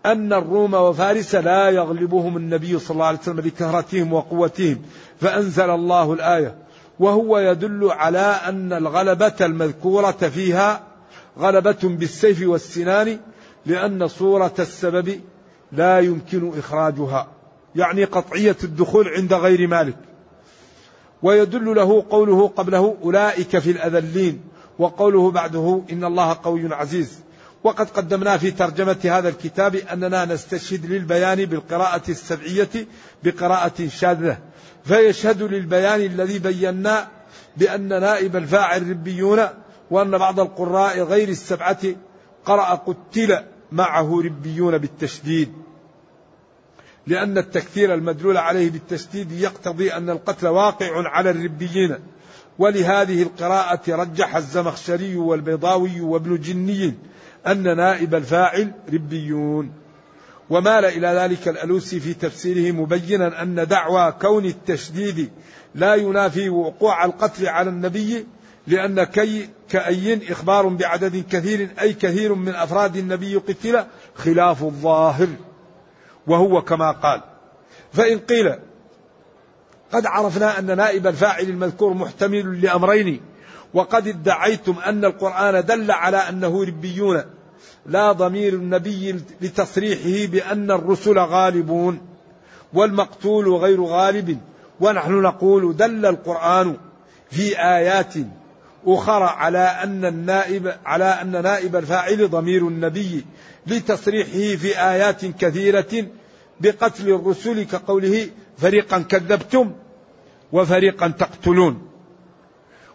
[0.05, 4.81] أن الروم وفارس لا يغلبهم النبي صلى الله عليه وسلم بكثرتهم وقوتهم.
[5.19, 6.55] فأنزل الله الآية.
[6.99, 10.84] وهو يدل على أن الغلبة المذكورة فيها
[11.39, 13.19] غلبة بالسيف والسنان
[13.65, 15.21] لأن صورة السبب
[15.71, 17.27] لا يمكن إخراجها
[17.75, 19.97] يعني قطعية الدخول عند غير مالك.
[21.23, 24.41] ويدل له قوله قبله أولئك في الأذلين.
[24.79, 27.19] وقوله بعده إن الله قوي عزيز.
[27.63, 32.88] وقد قدمنا في ترجمة هذا الكتاب أننا نستشهد للبيان بالقراءة السبعية
[33.23, 34.38] بقراءة شاذة.
[34.89, 37.08] فيشهد للبيان الذي بينا
[37.58, 39.39] بأن نائب الفاعل ربيون
[39.91, 41.80] وأن بعض القراء غير السبعة
[42.45, 43.39] قرأ قتل
[43.71, 45.54] معه ربيون بالتشديد.
[47.08, 51.95] لأن التكثير المدلول عليه بالتشديد يقتضي أن القتل واقع على الربيين
[52.60, 56.93] ولهذه القراءة رجح الزمخشري والبيضاوي وابن جني
[57.47, 59.71] أن نائب الفاعل ربيون.
[60.49, 65.30] ومال إلى ذلك الألوسي في تفسيره مبينا أن دعوى كون التشديد
[65.76, 68.28] لا ينافي وقوع القتل على النبي
[68.67, 73.84] لأن كي كأي إخبار بعدد كثير أي كثير من أفراد النبي قتل
[74.15, 75.28] خلاف الظاهر.
[76.28, 77.21] وهو كما قال
[77.93, 78.55] فإن قيل
[79.91, 83.21] قد عرفنا أن نائب الفاعل المذكور محتمل لأمرين
[83.74, 87.24] وقد ادعيتم أن القرآن دل على أنه ربيون
[87.86, 92.01] لا ضمير النبي لتصريحه بأن الرسل غالبون
[92.74, 94.38] والمقتول غير غالب
[94.80, 96.78] ونحن نقول دل القرآن
[97.32, 98.14] في آيات
[98.86, 103.26] أخرى على أن النائب على أن نائب الفاعل ضمير النبي
[103.68, 106.07] لتصريحه في آيات كثيرة
[106.62, 109.72] بقتل الرسل كقوله فريقا كذبتم
[110.51, 111.89] وفريقا تقتلون.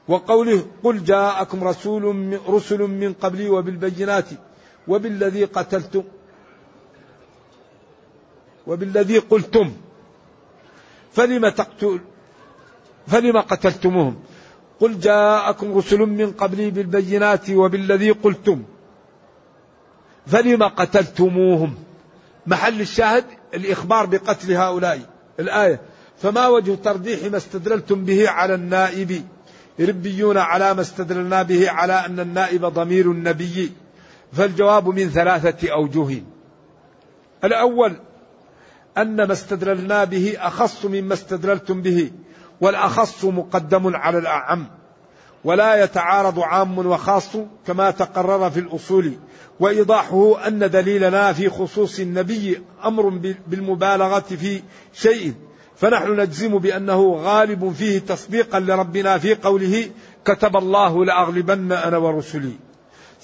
[0.09, 4.25] وقوله قل جاءكم رسول رسل من قبلي وبالبينات
[4.89, 6.05] وبالذي قتلتم
[8.67, 9.73] وبالذي قلتم
[11.13, 12.01] فلم تقتل
[13.07, 14.17] فلم قتلتموهم
[14.81, 18.63] قل جاءكم رسل من قبلي بالبينات وبالذي قلتم
[20.27, 21.75] فلم قتلتموهم
[22.47, 23.25] محل الشاهد
[23.55, 25.01] الإخبار بقتل هؤلاء
[25.41, 25.81] الآية
[26.19, 29.23] فما وجه ترجيح ما استدللتم به على النائب
[29.81, 33.73] ربيون على ما استدللنا به على أن النائب ضمير النبي
[34.35, 36.23] فالجواب من ثلاثة أوجه.
[37.45, 37.97] الأول
[38.99, 42.11] أن ما استدللنا به أخص مما استدللتم به
[42.61, 44.67] والأخص مقدم على الأعم
[45.45, 47.31] ولا يتعارض عام وخاص
[47.67, 49.13] كما تقرر في الأصول
[49.61, 53.09] وإيضاحه أن دليلنا في خصوص النبي أمر
[53.47, 54.63] بالمبالغة في
[54.93, 55.35] شيء
[55.77, 59.91] فنحن نجزم بأنه غالب فيه تصديقا لربنا في قوله
[60.25, 62.53] كتب الله لأغلبن أنا ورسلي.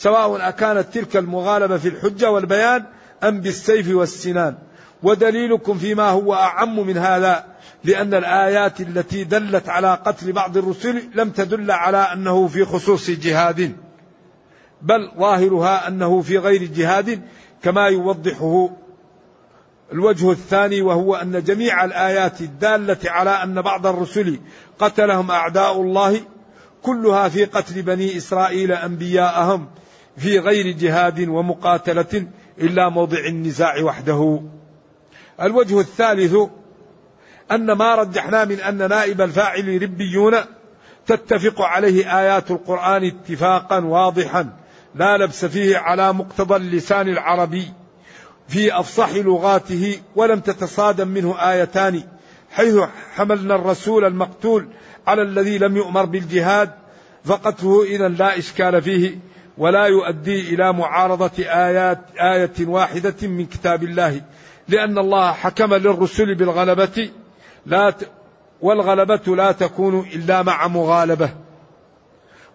[0.00, 2.84] سواء أكانت تلك المغالبة في الحجة والبيان
[3.24, 4.58] أم بالسيف والسنان.
[5.02, 7.44] ودليلكم فيما هو أعم من هذا
[7.84, 13.76] لأن الآيات التي دلت على قتل بعض الرسل لم تدل على أنه في خصوص جهاد.
[14.82, 17.22] بل ظاهرها أنه في غير جهاد
[17.62, 18.70] كما يوضحه
[19.92, 24.40] الوجه الثاني وهو أن جميع الآيات الدالة على أن بعض الرسل
[24.78, 26.20] قتلهم أعداء الله
[26.82, 29.68] كلها في قتل بني إسرائيل أنبياءهم.
[30.16, 32.26] في غير جهاد ومقاتلة
[32.58, 34.42] إلا موضع النزاع وحده.
[35.42, 36.36] الوجه الثالث
[37.52, 40.36] أن ما رجحنا من أن نائب الفاعل ربيون
[41.06, 44.56] تتفق عليه آيات القرآن اتفاقا واضحا
[44.94, 47.72] لا لبس فيه على مقتضى اللسان العربي
[48.48, 52.02] في أفصح لغاته ولم تتصادم منه آيتان
[52.50, 52.78] حيث
[53.14, 54.68] حملنا الرسول المقتول
[55.06, 56.70] على الذي لم يؤمر بالجهاد
[57.24, 59.18] فقتله إذا لا إشكال فيه.
[59.60, 64.20] ولا يؤدي إلى معارضة آيات آية واحدة من كتاب الله.
[64.68, 67.10] لأن الله حكم للرسل بالغلبة
[67.66, 68.08] لا ت...
[68.60, 71.30] والغلبة لا تكون إلا مع مغالبة.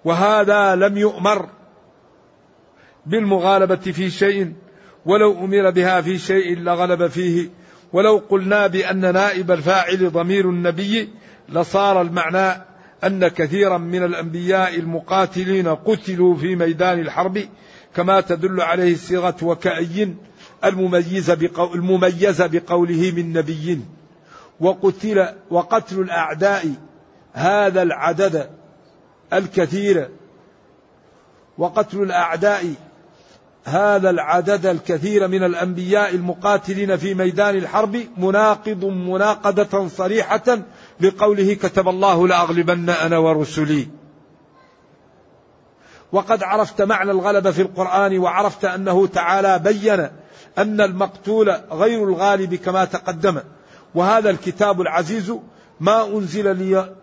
[0.06, 1.50] وهذا لم يؤمر
[3.06, 4.54] بالمغالبة في شيء
[5.06, 7.50] ولو أمر بها في شيء لغلب فيه.
[7.94, 11.10] ولو قلنا بأن نائب الفاعل ضمير النبي
[11.50, 12.62] لصار المعنى
[13.06, 17.42] أن كثيرا من الأنبياء المقاتلين قتلوا في ميدان الحرب
[17.96, 20.16] كما تدل عليه الصيغة وكأي
[20.66, 23.82] المميزة, بقو المميزة بقوله من نبي.
[24.60, 26.74] وقتل وقتل الأعداء
[27.34, 28.50] هذا العدد
[29.34, 30.10] الكثير.
[31.58, 32.74] وقتل الأعداء
[33.66, 40.60] هذا العدد الكثير من الأنبياء المقاتلين في ميدان الحرب مناقض مناقضة صريحة
[41.00, 43.88] بقوله كتب الله لأغلبن أنا ورسلي.
[46.12, 50.10] وقد عرفت معنى الغلبة في القرآن وعرفت أنه تعالى بين
[50.58, 53.40] أن المقتول غير الغالب كما تقدم.
[53.96, 55.34] وهذا الكتاب العزيز
[55.80, 56.96] ما أنزل لي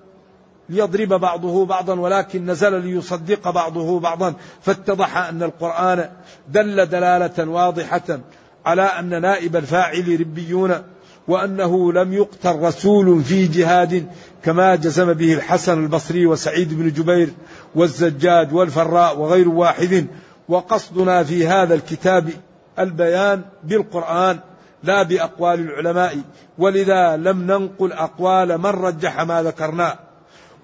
[0.69, 4.35] ليضرب بعضه بعضا ولكن نزل ليصدق بعضه بعضا.
[4.63, 6.11] فاتضح أن القرآن
[6.49, 8.21] دل دلالة واضحة
[8.67, 10.83] على أن نائب الفاعل ربيون
[11.29, 14.07] وأنه لم يقتل رسول في جهاد
[14.45, 17.29] كما جزم به الحسن البصري وسعيد بن جبير
[17.75, 20.07] والزجاج والفراء وغير واحد.
[20.49, 22.31] وقصدنا في هذا الكتاب
[22.79, 24.39] البيان بالقرآن
[24.83, 26.19] لا بأقوال العلماء.
[26.59, 29.99] ولذا لم ننقل أقوال من رجح ما ذكرناه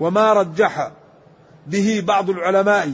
[0.01, 0.91] وما رجح
[1.67, 2.93] به بعض العلماء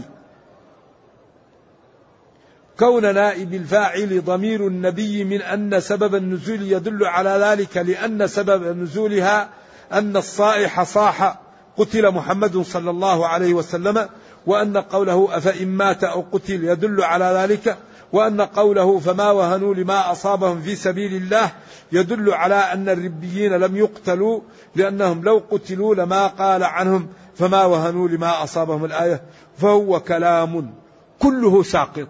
[2.79, 9.49] كون نائب الفاعل ضمير النبي من أن سبب النزول يدل على ذلك لأن سبب نزولها
[9.93, 11.41] أن الصائح صاح
[11.77, 14.09] قتل محمد صلى الله عليه وسلم
[14.47, 17.77] وأن قوله أفإن مات أو قتل يدل على ذلك
[18.12, 21.53] وأن قوله فما وهنوا لما أصابهم في سبيل الله
[21.93, 24.41] يدل على أن الربيين لم يقتلوا
[24.75, 29.22] لأنهم لو قتلوا لما قال عنهم فما وهنوا لما أصابهم الآية
[29.59, 30.75] فهو كلام
[31.18, 32.09] كله ساقط.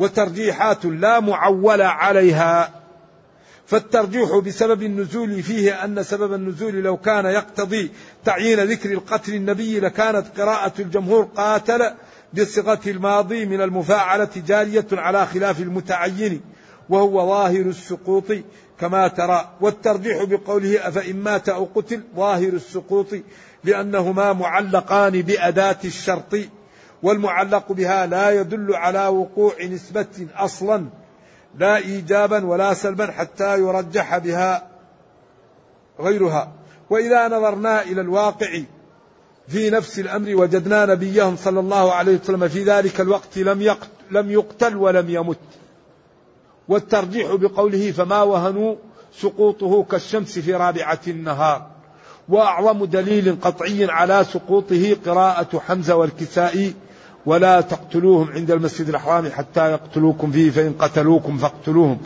[0.00, 2.80] وترجيحات لا معول عليها.
[3.66, 7.90] فالترجيح بسبب النزول فيه أن سبب النزول لو كان يقتضي
[8.24, 11.94] تعيين ذكر القتل النبي لكانت قراءة الجمهور قاتل
[12.34, 16.40] بصيغة الماضي من المفاعلة جارية على خلاف المتعين
[16.88, 18.24] وهو ظاهر السقوط
[18.80, 19.50] كما ترى.
[19.60, 23.06] والترجيح بقوله أفإن مات أو قتل ظاهر السقوط
[23.64, 26.36] لأنهما معلقان بأداة الشرط.
[27.02, 30.86] والمعلق بها لا يدل على وقوع نسبة أصلا
[31.58, 34.68] لا إيجابا ولا سلبا حتى يرجح بها
[36.00, 36.52] غيرها.
[36.90, 38.60] وإذا نظرنا إلى الواقع
[39.48, 43.76] في نفس الأمر وجدنا نبيهم صلى الله عليه وسلم في ذلك الوقت لم
[44.10, 45.38] لم يقتل ولم يمت.
[46.68, 48.76] والترجيح بقوله فما وهنوا
[49.12, 51.66] سقوطه كالشمس في رابعة النهار.
[52.28, 56.74] وأعظم دليل قطعي على سقوطه قراءة حمزة والكسائي
[57.26, 61.98] ولا تقتلوهم عند المسجد الحرام حتى يقتلوكم فيه فإن قتلوكم فاقتلوهم.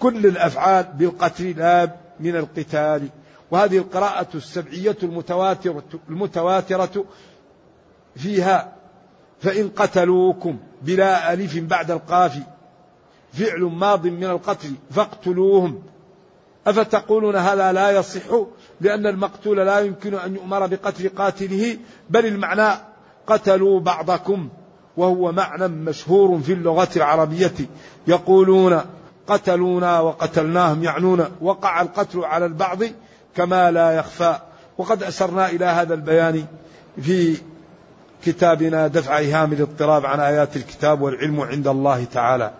[0.00, 3.08] كل الأفعال بالقتل لا من القتال.
[3.50, 7.04] وهذه القراءة السبعية المتواترة, المتواترة
[8.16, 8.72] فيها
[9.40, 12.38] فإن قتلوكم بلا ألف بعد القاف
[13.32, 15.82] فعل ماض من القتل فاقتلوهم.
[16.66, 18.22] أفتقولون هذا لا يصح؟
[18.80, 21.78] لأن المقتول لا يمكن أن يؤمر بقتل قاتله
[22.10, 22.78] بل المعنى
[23.26, 24.48] قتلوا بعضكم
[24.96, 27.54] وهو معنى مشهور في اللغة العربية.
[28.06, 28.80] يقولون
[29.26, 32.78] قتلونا وقتلناهم يعنون وقع القتل على البعض
[33.36, 34.38] كما لا يخفى.
[34.78, 36.44] وقد أسرنا إلى هذا البيان
[37.02, 37.38] في
[38.24, 42.50] كتابنا دفع إيهام الاضطراب عن آيات الكتاب والعلم عند الله تعالى.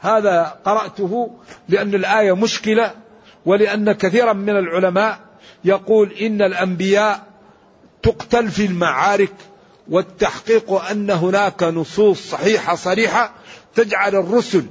[0.00, 1.30] هذا قرأته
[1.68, 2.90] لأن الآية مشكلة
[3.46, 5.18] ولأن كثيرا من العلماء
[5.64, 7.20] يقول إن الأنبياء
[8.04, 9.32] تقتل في المعارك
[9.90, 13.32] والتحقيق أن هناك نصوص صحيحة صريحة
[13.74, 14.66] تجعل الرسل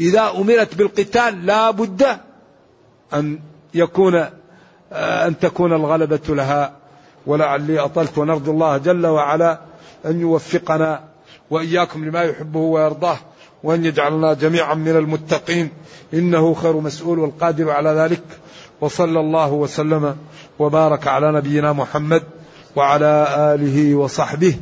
[0.00, 2.06] إذا أمرت بالقتال لا بد
[3.14, 3.38] أن
[3.74, 4.24] يكون
[4.92, 6.76] أن تكون الغلبة لها.
[7.26, 9.60] ولعلي أطلت ونرجو الله جل وعلا
[10.06, 11.04] أن يوفقنا
[11.50, 13.18] وإياكم لما يحبه ويرضاه
[13.62, 15.70] وأن يجعلنا جميعا من المتقين.
[16.14, 18.22] إنه خير مسؤول والقادر على ذلك.
[18.80, 20.16] وصلى الله وسلم
[20.58, 22.22] وبارك على نبينا محمد.
[22.76, 24.54] وعلى آله وصحبه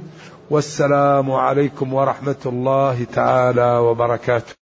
[0.51, 4.60] والسلام عليكم ورحمة الله تعالى وبركاته.